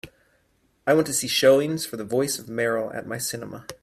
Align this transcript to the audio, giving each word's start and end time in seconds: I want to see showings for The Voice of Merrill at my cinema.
I 0.87 0.95
want 0.95 1.05
to 1.05 1.13
see 1.13 1.27
showings 1.27 1.85
for 1.85 1.95
The 1.95 2.03
Voice 2.03 2.39
of 2.39 2.49
Merrill 2.49 2.91
at 2.91 3.05
my 3.05 3.19
cinema. 3.19 3.67